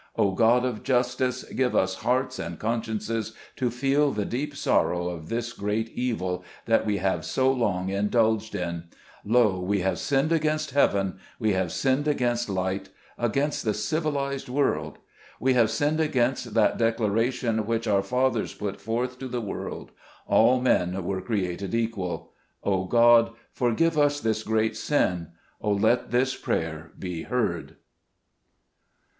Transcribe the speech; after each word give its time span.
Oh, 0.15 0.31
God 0.31 0.65
of 0.65 0.81
justice! 0.81 1.43
give 1.43 1.75
us 1.75 1.93
hearts 1.97 2.39
and 2.39 2.57
consciences 2.57 3.33
to 3.55 3.69
feel 3.69 4.09
the 4.09 4.25
deep 4.25 4.55
sorrow 4.55 5.09
of 5.09 5.29
this 5.29 5.53
great 5.53 5.89
evil 5.89 6.43
that 6.65 6.87
we 6.87 6.97
have 6.97 7.23
so 7.23 7.51
long 7.51 7.89
indulged 7.89 8.55
in! 8.55 8.85
Lo! 9.23 9.59
we 9.59 9.81
have 9.81 9.99
sinned 9.99 10.31
against 10.31 10.71
Heaven; 10.71 11.19
we 11.37 11.53
have 11.53 11.71
sinned 11.71 12.07
against 12.07 12.49
light— 12.49 12.89
against 13.29 13.63
the 13.63 13.75
civilized 13.75 14.49
world. 14.49 14.97
We 15.39 15.53
have 15.53 15.69
sinned 15.69 15.99
against 15.99 16.55
that 16.55 16.79
declaration 16.79 17.67
which 17.67 17.85
our 17.87 18.01
fathers 18.01 18.55
put 18.55 18.81
forth 18.81 19.19
to 19.19 19.27
the 19.27 19.39
world, 19.39 19.91
'All 20.25 20.59
men 20.59 21.03
were 21.03 21.21
cre 21.21 21.45
ated 21.45 21.75
equal.' 21.75 22.31
Oh, 22.63 22.85
God! 22.85 23.33
forgive 23.51 23.99
us 23.99 24.19
this 24.19 24.41
great 24.41 24.75
sin! 24.75 25.27
Oh, 25.61 25.73
let 25.73 26.09
this 26.09 26.35
prayer 26.35 26.91
be 26.97 27.21
heard 27.21 27.75